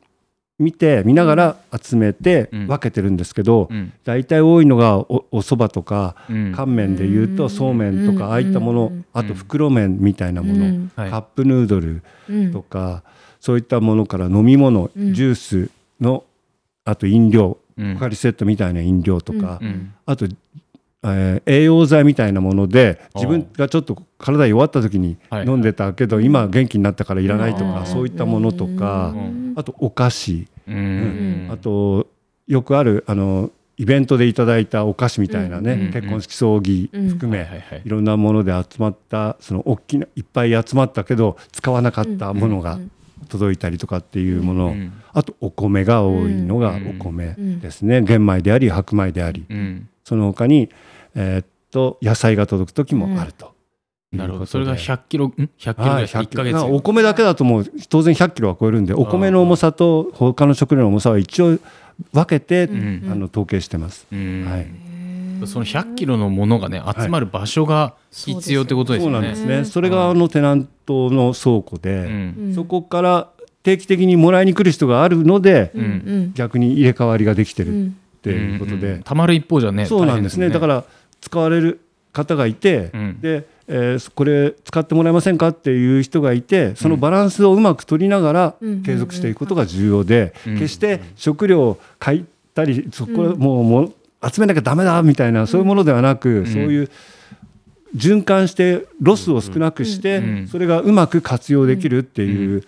[0.59, 2.67] 見て見ながら集めてうん。
[2.67, 3.93] 分けてるんですけど、うん。
[4.03, 6.53] 大体多いのがおお蕎麦とかうん。
[6.53, 8.31] 乾麺でいうとそうめんとかうん。
[8.31, 9.05] ああいったものうん。
[9.13, 10.91] あと袋麺みたいなものうん。
[10.97, 11.09] はい。
[11.11, 12.51] カップヌードルうん。
[12.51, 13.03] とか
[13.39, 15.13] そういったものから飲み物うん。
[15.13, 15.69] ジュース
[16.01, 16.25] の
[16.83, 19.93] あと飲料うんポカリセットみたいな飲料とかうん。
[20.05, 25.45] あとえー栄養剤みたいなもので自分がちょっと体弱った時にはい。
[25.45, 27.73] 飲んでたけど今元気になったからいらないとうん。
[27.73, 29.53] かそういったものとかうん。
[29.55, 30.47] あとお菓子。
[30.67, 31.47] うん。
[31.51, 32.07] あと
[32.47, 35.91] よくあるあのイベントでいただいたお菓子みたいなね、うん。
[35.91, 37.81] 結婚式葬儀含め、はいはいはい。
[37.83, 42.79] いろんなもので集まったその大きないっぱい集まったけど使わなかったものが
[43.27, 49.89] 届いたりとかっていうもの、うんあとお米が多いのがうんお米ですね、玄米であり白米であり、うん。
[50.03, 50.69] その他に、
[51.15, 53.53] えーっと野菜が届く時もあると。
[54.11, 54.45] なるほど。
[54.45, 61.57] それが100キロん？100キロぐらはいい1ヶ月まあお米だけだともう当然100キロは超えるんでお米の重さと他の食料の重さは一応
[62.13, 63.09] 分けて、ん。
[63.09, 64.07] あの統計してます。
[64.11, 64.45] うん。
[64.45, 64.94] はい
[65.45, 69.13] その100キロのものがね集まる場所が必要ってことですよね。
[69.15, 69.65] そうなんですね。
[69.65, 72.53] それがあのテナントの倉庫うで、ん。
[72.55, 73.29] そこから
[73.63, 75.71] 定期的にもらいに来る人があるので、
[76.35, 79.03] 逆に入れ替わりができてるっうんていうことで、うん。
[79.03, 80.49] たまる一方じゃねそうなんですね。
[80.49, 80.83] だからら
[81.21, 81.79] 使われる
[82.13, 83.21] 方がいて、うん。
[83.21, 88.83] で、えーこれ使ってもらえませんかっていう人がいて、そのバランスをうまく取りながらうん。
[88.83, 90.53] 継続していくことが重要で、うん。
[90.55, 93.93] 決して食料を買ったり、そこもうもう
[94.31, 96.89] 集めなきゃダメだみたいなそういうものではなく、そういう
[97.95, 100.47] 循環してロスを少なくして、うん。
[100.47, 102.63] それがうまく活用できるっていう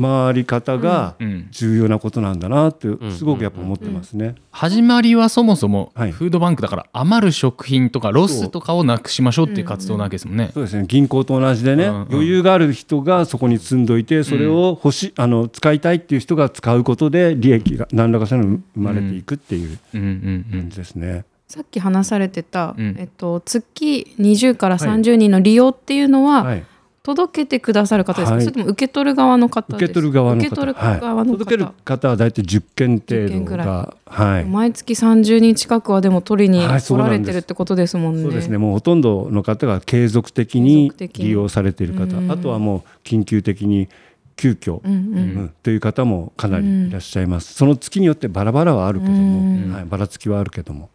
[0.00, 1.48] 回り方がうん。
[1.50, 3.12] 重要なことなんだなってん。
[3.12, 4.34] すごくやっぱ思ってますね。
[4.50, 6.12] 始まりはそもそもはい。
[6.12, 10.50] フードバンクだから余る食品とかロスとかをなくしましょうっていう活動なわけですもんね。
[10.54, 10.84] そうですね。
[10.86, 12.08] 銀行と同じでね、うんうん。
[12.10, 20.60] 余裕がある人がそこに積んどいてそれを欲し、あの使いたいっていう人が使うことで利益が何らかしらの生まれていくっていううんうんうん。
[20.60, 21.24] 感じですね。
[21.48, 22.96] さっき話されてた、うん。
[22.98, 26.64] えっと、月20から30人の利用っていうのは、はい、
[27.02, 28.44] 届けてくださる方ですか、はい。
[28.44, 29.84] それとも受け取る側の方ですか？
[29.84, 30.46] 受け取る側の方。
[30.46, 33.66] 受け取る側のはい、方、届ける方は大体10件程10件ぐらい。
[33.66, 38.22] 度が、はい、毎月30人近くはでも取りに来られてるってことですもんね。
[38.22, 38.58] そうですね。
[38.58, 42.30] もうほとんどの方が継続的に利用されている方、うん。
[42.30, 43.88] あとはもう緊急的に
[44.36, 44.96] 急遽、うんうん。
[44.96, 45.52] うん。
[45.62, 49.72] という方もかなりいらっしゃいます、その月によってバラバラはあるけども、うん。
[49.72, 50.88] はい、ばらつきはあるけども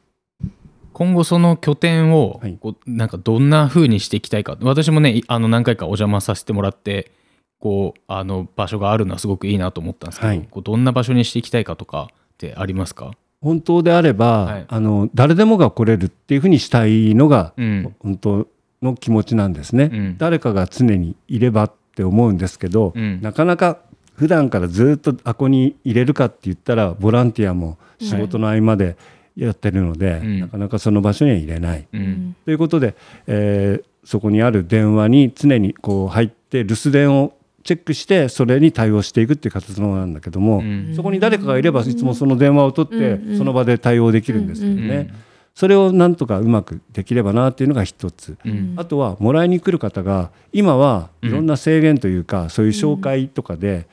[0.98, 2.58] 今後その拠点をはい。
[2.60, 4.58] こうなんかどんな風にしていきたいか。
[4.62, 7.12] 私もねいあの何回かお邪魔させてもらって
[7.60, 10.48] こうあの場所があるのはすごくいいなと思ったんですけど、はい。
[10.50, 14.66] こうどんな場所にしていきたいかとかってありますか、本当であれば、はい。
[14.68, 17.96] あの誰でもが来れるっていうふうにしたいのが、うん。
[18.00, 18.48] 本当
[18.82, 20.18] の気持ちなんですね、うん。
[20.18, 23.22] 誰かが常にいればって思うんですけど、うん。
[23.22, 23.78] なかなか
[24.16, 28.98] 普段からずっとあこに入れるかって言ったらボランティアも仕事の合間で
[29.38, 30.40] やってるので、うん。
[30.42, 31.88] なかなかその場所には入れない。
[31.94, 32.36] うん。
[32.44, 32.96] ということで、
[33.28, 37.34] えーそこにある電話に常にこう入って留守電を
[37.66, 40.94] チェックしてそれに対応していくっていう活動なんだけども、うん。
[40.96, 45.14] そこに誰かがいればいつもその電話を取ってうんその場で対応できるんですけどね、うん
[45.58, 48.76] それをなんとかうまくできればなっていうのが一つ、うん。
[48.78, 53.88] あとはもらいに来る方が今はいろんな制限というか、そういう紹介とかで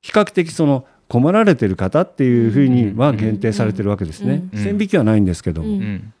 [0.00, 5.74] 比較的その困られてる方っていうふうには限定されてるわけですね、うん線引きはないんですけども、うん。
[5.74, 6.14] うん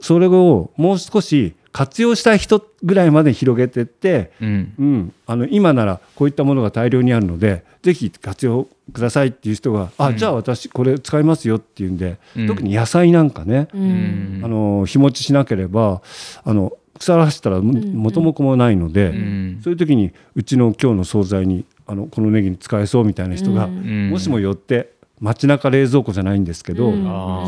[0.00, 4.74] それをもう少し活用したい人ぐらいまで広げてって、うん。
[4.78, 12.46] うん、あの今ならこういったものが大量にあるのでぜひ活用くださいっていう人が、あじゃあ私これ使いますよっていうんで、うん。
[12.46, 14.40] 特に野菜なんかね、ううん。
[14.40, 16.00] んあの日持ちしなければ
[16.44, 19.60] あの腐らせたらも元も子もないので、うん。
[19.64, 24.10] そういう時にうちの今日の惣菜にあのこのネギに使えそうみたいな人が、うん。
[24.10, 26.92] もしも寄って街中冷蔵庫じゃないんですけど、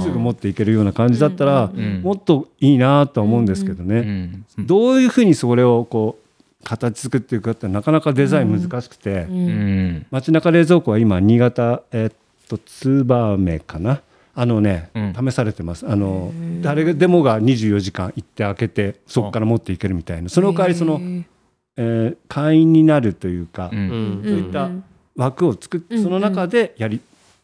[0.03, 2.01] すぐ持っていけるような感じだったら、ん。
[2.03, 4.67] もっといいなとは思うんですけどね、うん。
[4.67, 10.07] どういうふうにそれをこう形作っていくかってなかなかデザイン難しくて、うん。
[10.11, 12.17] 街中冷蔵庫は今新潟えっ
[12.49, 14.01] と燕かな、
[14.35, 15.31] あのね、うん。
[15.31, 15.87] 試されてます。
[15.87, 20.31] あの誰でもが24時間行って開けてそこから持っていけるみたいな。
[20.31, 20.99] その代わりその、
[21.77, 23.79] えー会員になるというか、うん。
[23.79, 24.23] うん。
[24.25, 24.71] そういった
[25.17, 26.03] 枠を作って、うん。
[26.03, 27.01] その中でやり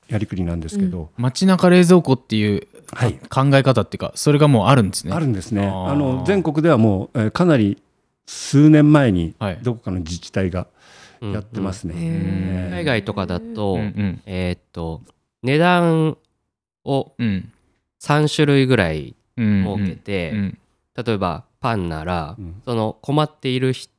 [0.08, 3.14] やりくりなんですけど、街中冷蔵庫っていうはい。
[3.28, 5.12] 考え方っていうかそれがもうあるんですね。
[5.12, 5.66] あるんですね。
[5.66, 7.82] あの全国ではもう、えーかなり
[8.26, 9.58] 数年前にはい。
[9.62, 10.66] どこかの自治体が
[11.20, 11.32] うん。
[11.32, 11.94] やってますね。
[11.94, 12.00] うん。
[12.02, 12.70] へー。
[12.70, 13.80] 海外とかだと、うん。
[13.80, 14.22] うん。
[14.26, 15.02] えーっと
[15.42, 16.16] 値段
[16.84, 17.52] をうん。
[18.02, 19.64] 3種類ぐらいうん。
[19.78, 20.58] 設けて、うん。
[21.04, 22.62] 例えばパンなら、うん。
[22.64, 23.92] その困っている人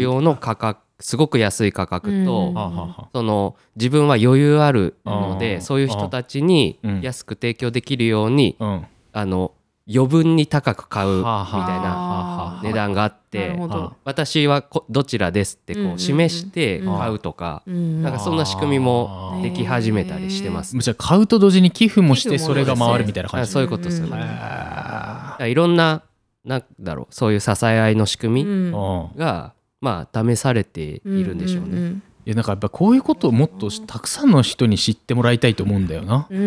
[0.00, 2.94] 用の価格すごく安い価格と、うん。
[3.12, 8.86] その自分は余裕あるのでそういう人たちにうん安く提供できるように、うん。
[9.12, 9.52] あの
[9.86, 13.58] 余分に高く買うみたいな値段があっなて
[14.04, 23.50] 私はこどちらですってこうん示してうん買うとか、うんなんかそんな仕組みもでき始めたりしてます、じゃあ買うと同時に寄付もしてそれが回るみたいな感じ？
[23.50, 26.02] あそういうことですよね、いろんな
[26.46, 29.10] なんだろうそういう支え合いの仕組みーうん。
[29.10, 29.18] うん。
[29.18, 29.52] が、
[29.84, 31.68] まあ試されているんでしょうね。
[31.90, 36.26] んいやなんかやっぱこういうことをもっとたくさんの人に知ってもらいたいと思うんだよな。
[36.30, 36.42] うん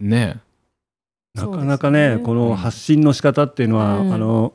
[0.00, 0.08] うん。
[0.08, 0.38] ね
[1.34, 2.22] なかなかねね。
[2.22, 4.12] この発信の仕方っていうのは、うん。
[4.14, 4.54] あの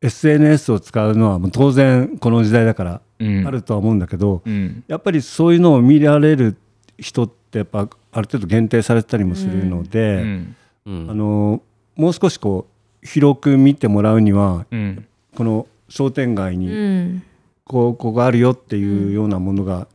[0.00, 3.46] SNS を使うのはもう当然この時代だからうん。
[3.46, 4.84] あるとは思うんだけど、うん。
[4.86, 6.56] やっぱりそういうのを見られる
[6.98, 7.80] 人ってやっぱ
[8.12, 10.56] ある程度限定されてたりもするのうで、ん。
[10.86, 11.06] うん。
[11.10, 11.60] あの
[11.96, 12.66] もう少しこ
[13.02, 15.04] う広く見てもらうにはうん。
[15.36, 17.22] この商店街うにん
[17.72, 19.88] こうここがあるよっていうようなものが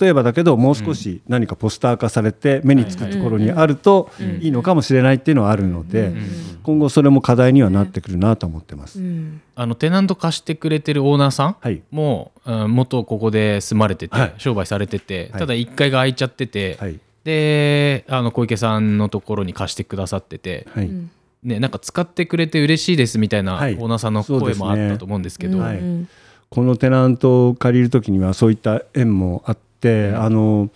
[0.00, 4.48] 例えばだけどもう少し何かポスター化されて目につくところにあるとうんい。
[4.48, 6.60] いのかもしれないっていうのはあるのでうん。
[6.62, 9.00] 今後それも課題にはなってくるなと思ってます。
[9.00, 9.40] うん。
[9.56, 11.82] あのテナント貸してくれてるオーナーさんはい。
[11.90, 14.34] も、うん、元ここで住まれてて、はい。
[14.38, 15.40] 商売されてて、はい。
[15.40, 17.00] ただ1階が空いちゃってて、はい。
[17.24, 20.86] であの小池さんのところに貸してくださってて、はい。
[20.86, 21.10] うん
[21.42, 23.76] ね、なんか使ってくれて嬉しいですみたいなオはい。
[23.76, 25.58] ーナーさんの声もあったと思うんですけど、
[26.52, 30.68] このテナントを借りる時にはそういった縁もあって、あの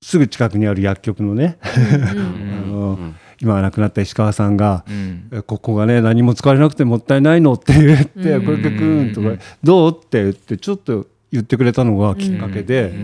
[0.00, 1.58] すぐ近くにある薬局のね、
[1.94, 2.02] うん。
[2.08, 3.14] あのうん。
[3.42, 5.28] 今は亡くなった石川さんがうん。
[5.30, 8.46] えここがね何も使われなくてもったいないのって言って、うん。
[8.46, 9.38] 小池君とか、うん。
[9.62, 12.94] どうって言ってちょっと言ってくれたのがきっかけで、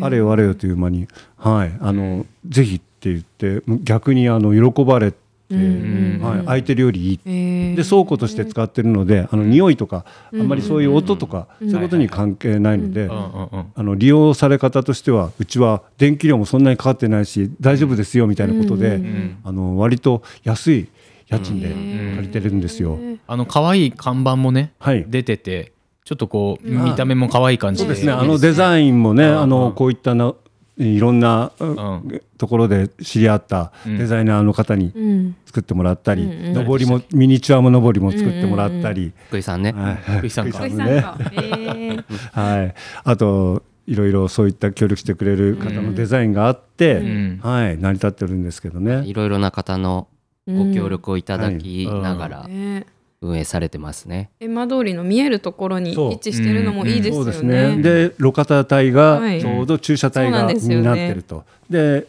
[0.00, 1.06] あれよあれよという間に、
[1.36, 5.21] はい、あのぜひって言って逆にあの喜ばれて、
[5.56, 7.20] うんはい、空いてるよりいい。
[7.24, 7.74] へー。
[7.74, 20.88] で倉庫として使ってるのであの匂いとかあんまりそういう音とか、うんそういうことに関係ないので、あの利用され方としてはうちは電気量もそんなにかかってないし大丈夫ですよみたいなことで、うんうんあの割と安い
[21.28, 22.98] 家賃でん借りてるんですよ。
[23.26, 25.04] あの可愛い看板もねはい。
[25.08, 25.72] 出てて
[26.04, 26.84] ちょっとこううん。
[26.84, 27.86] 見た目も可愛い感じで。
[27.86, 28.12] そうですね。
[28.12, 29.40] あのデザインもね、うん。
[29.40, 30.34] あのこういったな
[30.82, 32.20] いろんな、ん。
[32.38, 33.98] ところで知り合ったうん。
[33.98, 35.36] デザイナーの方にうん。
[35.46, 36.78] 作ってもらったり、うんうん。
[36.78, 39.94] りもミニチュアものぼりも作ってもらったり、福井さんね、はい。
[40.18, 40.60] 福井さんか。
[40.60, 41.18] ねさんか。
[41.32, 42.04] へー。
[42.32, 42.74] はい。
[43.04, 47.40] あといろいろそういった協力してくれる方のデザインがあって、うん。
[47.42, 47.78] はい。
[47.78, 49.04] 成り立ってるんですけどね。
[49.06, 50.08] いろいろな方の
[50.46, 52.02] ご協力をいただきうん。
[52.02, 52.48] ながら。
[52.48, 52.86] ね
[53.22, 54.30] 運営されてますね。
[54.40, 57.76] エマ通りの見えるところに位置してるのもいいですよそうですね。
[57.76, 57.82] ね。
[57.82, 59.40] で路肩帯がはい。
[59.40, 60.76] ちょうど駐車帯がですよね。
[60.80, 61.44] になってると。
[61.70, 62.06] で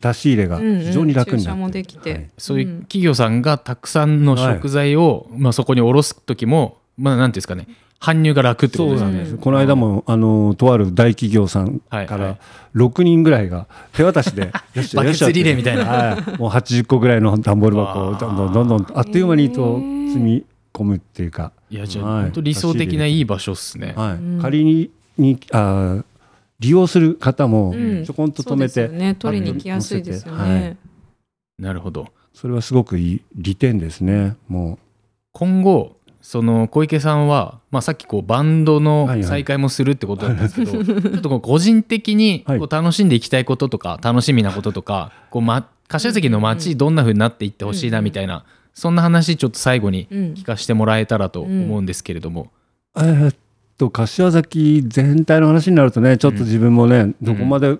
[0.00, 2.12] 出し入れが非常に楽になってる、うんうん駐車もできて。
[2.12, 2.30] はい。
[2.36, 7.68] そういう企業さんがたくさんの食材を、まあ、そこに卸す時も、まあ、なんていうんですかね。
[8.00, 9.06] 搬入が楽ってことですね。
[9.06, 12.38] そうなんです、この間もあのとある大企業さんからはいはい。
[12.74, 15.84] 6人ぐらいが手渡しで よしバケツリレーみたいな。
[15.84, 19.78] はい、もう80個ぐらいの段ボール箱をどんどんどんどんあっという間にと
[20.12, 22.22] 積み込むっていうか、いやじゃあ、はい。
[22.24, 24.12] 本当理想的ないい場所っすね、はい。
[24.14, 24.38] うん。
[24.40, 26.02] 仮ににあ
[26.58, 28.04] 利用する方もうん。
[28.04, 30.50] ちょこんと止めて、そうですよね、取りに来やすいですよはい。
[30.50, 30.76] ね。
[31.58, 32.08] なるほど。
[32.32, 34.36] それはすごくいい利点ですね。
[34.48, 34.78] も
[35.32, 39.24] 今後その小池さんは、まあ、さっきこうバンドのはいはい。
[39.24, 42.58] 再開もするってことなんですけど、 ちょっとこう個人的にはい。
[42.58, 48.44] こう楽しんでいきたいこととか楽しみなこととかこう、ま、柏崎の街どんな風になっていってほしいなみたいな、
[48.74, 50.18] そんな話ちょっと最後にうん。
[50.34, 52.50] 聞かせてもらえたらと思うんですけれども、
[52.94, 53.34] うえーっ
[53.78, 57.78] と柏崎全体の話になるとねちょっと自分もね、どこまで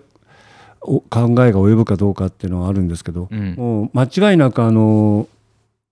[0.81, 3.53] お考えが及ぶかどうかっていうのはあるんですけど、うん。
[3.55, 5.27] もう間違いなくあの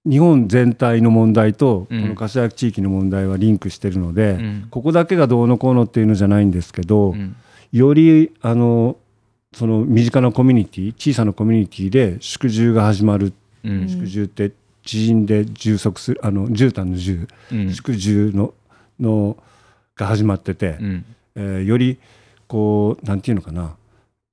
[0.06, 2.10] 日本全体の問題とこうん。
[2.10, 4.68] の柏崎地域の問題はリンクしてるので、うん。
[4.72, 7.36] ここだけがどうのこうのっていうのじゃないんですけど、うん。
[7.72, 8.98] よりあの
[9.54, 13.34] その身近なコミュニティ小さなコミュニティで宿住が始まる、
[13.64, 13.88] うん。
[13.88, 14.52] 宿住って
[14.84, 17.74] 知人で充足するあの絨毯の住、うん。
[17.74, 18.54] 宿住の
[19.00, 19.38] の
[19.96, 21.06] が始まってて、うん。
[21.36, 21.98] えーより
[22.48, 23.76] こうなんていうのかな。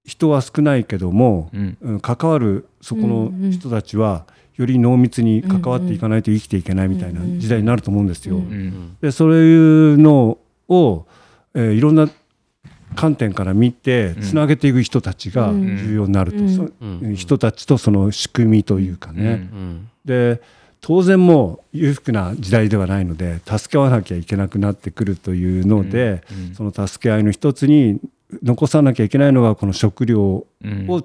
[0.04, 1.76] 人は少ないけども、うん。
[1.80, 4.24] うん関わるそこの人たちは
[4.56, 8.36] より濃密に関わっていかないと生きていけないみたいな時代になると思うんですよ。
[8.36, 8.42] うん。
[8.42, 8.96] うん。
[9.02, 11.06] でそういうのを、
[11.54, 12.08] えーいろんな
[12.94, 14.22] 観点から見てうん。
[14.22, 15.76] つなげていく人たちがうん。
[15.76, 16.56] 重要になると、うん。
[16.56, 17.14] そうん。
[17.16, 19.22] 人たちとその仕組みというかね。
[19.22, 19.28] うん。
[19.30, 20.40] うんで
[20.80, 27.98] 当然もう裕福な時代ではないので助け合わなきゃいけなくなってくるというので、うんその助け合いの一つに
[28.42, 30.86] 残さなきゃいけないのがこの食料うん。
[30.88, 31.02] を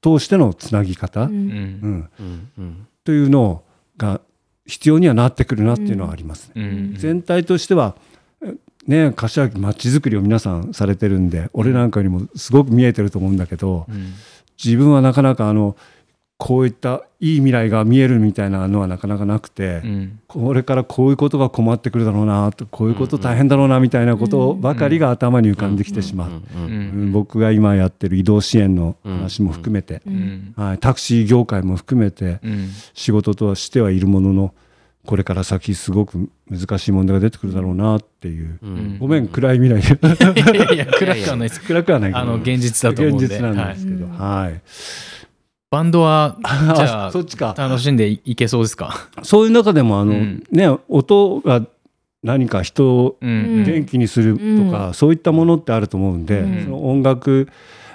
[0.00, 1.32] 通してのつなぎ方、ううん。
[1.32, 2.10] ん。
[2.18, 2.48] うん。
[2.58, 2.86] うん。
[3.04, 3.62] というの
[3.96, 4.20] が
[4.66, 6.62] 必要にはなってくるなっていうのはありますね。
[6.62, 6.94] うん。
[6.96, 7.96] 全体としては
[8.86, 14.12] ね柏木まちづくりを皆さんされてるんで俺なんかにもすごく見えてると思うんだけどうん。
[14.62, 15.76] 自分はなかなかあの
[16.38, 20.20] こういったいい未来が見えるみたいなのはなかなかなくて、うん。
[20.28, 30.54] これからこういうことが困ってくるだろうなとこういうこと大変だろうなみたいなことばかりが頭に浮かんできてしまう、僕が今やってる移動支援の話も含めて、うん。
[30.56, 32.68] はい、タクシー業界も含めてうん。
[32.94, 34.54] 仕事とはしてはいるものの
[35.08, 38.98] これから先すごく難しい問題が出てくるだろうなっていう、うん。
[38.98, 39.98] ごめん暗い未来で。
[40.54, 41.62] いやいや暗くはないです。
[41.66, 43.24] 暗くはないあの現実だと思うんで。
[43.24, 44.18] 現実なんですけど、はい。
[44.18, 44.60] はい、
[45.70, 46.36] バンドは
[46.76, 47.54] じゃあそっちか。
[47.56, 48.94] 楽しんでいけそうですか？
[49.22, 50.42] そういう中でもあの、うん。
[50.50, 51.62] ね音が
[52.22, 53.64] 何か人をうん。
[53.64, 56.64] 元気にするとか、そういったものってあると思うんで、うん。
[56.64, 57.48] その音楽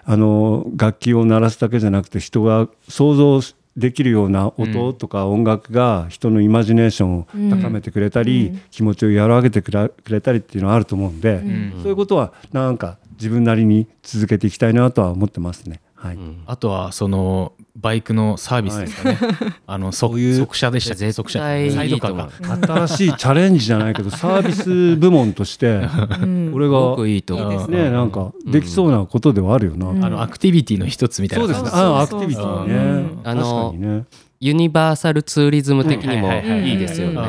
[0.05, 3.39] あの楽器を鳴らすだけじゃなくて人が想像
[3.75, 8.61] できるような音とか音楽が人のイマジネーションを高めてくれたり、うん。
[8.69, 11.73] 気持ちを和らげてくれくれたりっていうのはあると思うんで、うん。
[11.81, 15.79] そういうことはなんか自分なりに続けていきたいなとは思ってますね。
[16.03, 16.43] はい、うん。
[16.45, 19.17] あとはそのバイクのサービスですかね、
[19.65, 20.91] あの そそういう速車でした。
[20.91, 22.57] っけ絶速車対サイドカーか。
[22.83, 25.87] う新しいチャレンジじゃないけどサービス部門として
[26.21, 26.51] うん。
[26.53, 27.51] 俺すごがくいいと思う。
[27.53, 27.89] いいですね。
[27.89, 29.87] なんかできそうなことではあるよな。
[29.87, 30.03] うん。
[30.03, 31.81] あのアクティビティの一つみたいなそうですね。
[31.81, 32.73] アクティビティね。
[32.73, 33.19] うん。
[33.23, 34.03] あの確かにね。
[34.45, 37.21] ユニバーサルツーリズム的にもはいはいですようんね。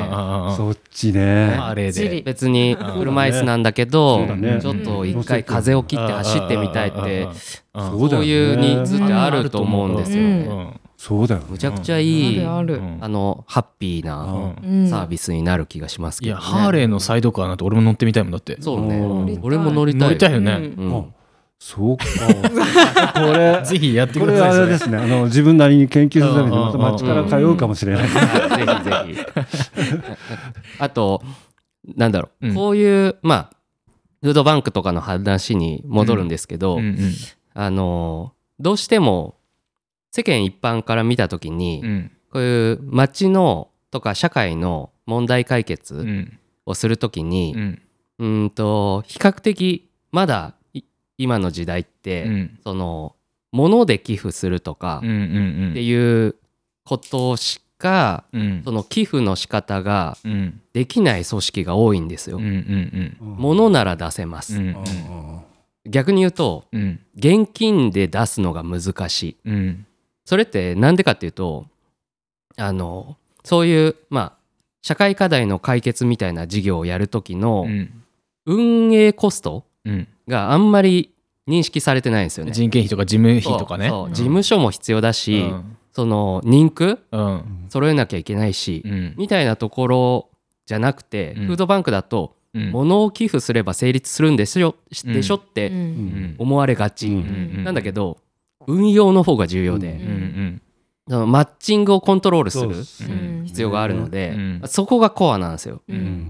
[0.57, 1.55] そっちね。
[1.57, 4.27] ハーレーで別に車椅子なんだけど
[4.61, 7.29] ちょっと一回風を切って走ってみたいって
[7.75, 10.47] うんそうだよねそういうニーズってあると思うんですよね。
[10.49, 11.47] うんそうだよね。
[11.51, 14.55] むちゃくちゃいいあのハッピーな
[14.89, 16.53] サービスになる気がしますいやけどね。
[16.63, 21.05] ハーレーのサイドカーなんて俺も乗ってみたいもんだってそうねうん俺も乗りたい乗りたいよね、うんあ
[21.59, 22.05] そうか。
[23.15, 23.63] これ。
[23.65, 24.99] ぜひやってこくださいそれあれですね。
[24.99, 28.09] あの自分なりに研究するためにまた街から通うかもしれない。
[28.09, 30.11] はいぜひぜひ。
[30.79, 31.23] あと、
[31.97, 33.51] なんだろう、うんこういう、まあ、
[34.23, 36.81] フードバンクとかの話に戻るんですけど、
[37.55, 39.37] あの、どうしても
[40.13, 46.37] 世間一般から見たときに、うんこういう街のとか社会の問題解う決ん
[46.67, 47.83] をするときにう、ん
[48.19, 50.64] うーんと、比較的まだい
[51.19, 52.59] 今の時代って、うん。
[52.63, 53.15] その、
[53.53, 56.35] 物で寄付するとかっていう
[56.85, 58.63] ことしか、うん。
[58.65, 60.61] その寄付の仕方がうん。
[60.73, 62.41] できない組織が多いんですよ。
[63.21, 64.57] 物なら出せます。
[64.57, 64.77] うん
[65.87, 67.01] 逆に言うとうん。
[67.15, 69.37] 現金で出すのが難しい。
[69.45, 69.87] うん。
[70.25, 71.67] それってなんでかっていうと
[72.57, 74.33] あのそういうまあ
[74.83, 78.03] 社会課題の解決みたいな事業をやる時のうん。
[78.47, 79.74] 運営コストうん
[80.29, 81.11] があんまり
[81.49, 82.53] 認識されてないんですよね。
[82.53, 83.89] 人件費とか事務費とかね。
[83.89, 85.77] 事務所も必要だし、うん。
[85.93, 87.67] その人区うん。
[87.69, 89.15] 揃えなきゃいけないし、うん。
[89.17, 90.29] みたいなところ
[90.67, 91.47] じゃなくて、うん。
[91.47, 92.71] フードバンクだとうん。
[92.71, 95.13] 物を寄付すれば成立するんでしょ,、うん。
[95.13, 96.35] でしょっうてん。
[96.39, 97.65] 思われがち、うん。
[97.65, 98.19] なんだけど
[98.67, 99.99] 運用の方が重要で、うん。
[99.99, 100.63] うん
[101.07, 102.69] そのマッチングをコントロールする
[103.09, 104.63] うん必要があるので、うん。
[104.67, 105.83] そこがコアなんですよ。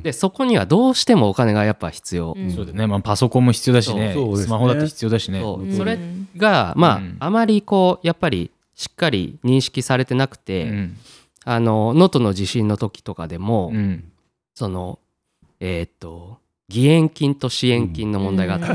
[0.02, 2.50] でそこにはどうしてもお金がやっぱ必要、うん。
[2.50, 2.86] そうだね。
[2.86, 4.14] まあパソコンも必要だしね。
[4.36, 5.40] スマホだって必要だしね。
[5.76, 5.98] それ
[6.36, 7.16] がまあ、うん。
[7.20, 10.96] あまりこうやっぱりしっかり認識されてなくて、うん。
[11.44, 14.04] あの能登の地震の時とかでも、うん。
[14.54, 14.98] その
[15.60, 18.66] えーっと義援金と支援金の問題があって、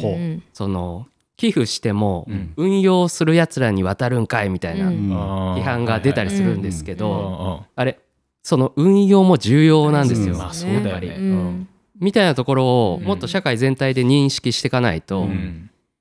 [0.00, 0.16] ほ
[0.52, 1.06] その
[1.36, 2.52] 寄付してもうん。
[2.56, 7.98] 運用するやつらに渡るんかいみたいな批判が出たりするんですけはいどはあれ
[8.42, 10.36] その運用も重要なんですよ。
[10.36, 11.16] まあそうだよね。
[11.18, 11.68] うん。
[11.98, 15.28] みたいなところをうんもっと社会全体で認識していかないと、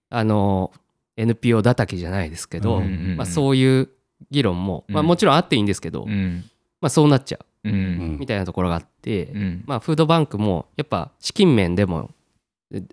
[0.09, 0.71] あの
[1.15, 2.81] NPO 叩きじゃないですけど、
[3.15, 3.89] まあ、そういう
[4.31, 6.43] 議論も、まあ、うんもちろんあっていいんですけど、うん。
[6.81, 7.69] まあ、そうなっちゃう。
[7.69, 8.17] うん。
[8.19, 9.63] みたいなところがあって、うん。
[9.65, 12.09] まあ、フードバンクもやっぱ資金面でも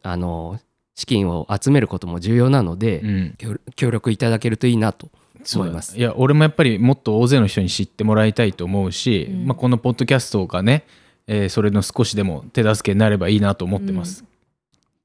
[0.03, 0.61] あの
[1.01, 3.35] 資金を集めることも重要なので、うん。
[3.39, 5.09] 協協力いただけるといいなと
[5.55, 5.97] 思います。
[5.97, 9.47] いや俺もやっぱりもっと大勢の人に知ってもらいたいと思うし、うん。
[9.47, 10.85] まあ、このポッドキャストがね、
[11.27, 14.25] えーそれの少しでも手助けになればいいなと思ってます。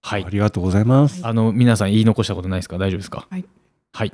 [0.02, 0.26] はい。
[0.26, 1.26] ありがとうございます。
[1.26, 2.78] あの皆さん言い残したことないですか？
[2.78, 3.26] 大丈夫ですか？
[3.30, 3.46] はい、
[3.94, 4.12] はい、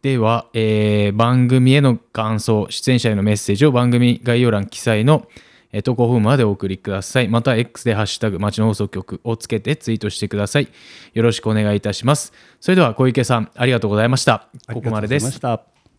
[0.00, 5.26] では、えー番組への感想出演者へのメッセージを番組概要欄記載の
[5.72, 7.28] えー投稿フォームまでお送りください。
[7.28, 10.68] また X で「ハッシュタグ町の放送局」をつけてツイートしてください。
[11.14, 12.32] よろしくお願いいたします。
[12.60, 14.48] それでは小池さんありがとうございました。
[14.72, 15.40] ここまでです。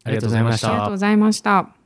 [0.04, 0.68] ありがとうございました。
[0.70, 1.81] ありがとうございました。